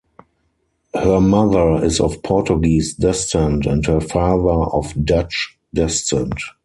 [0.95, 6.41] Her mother is of Portuguese descent and her father of Dutch descent.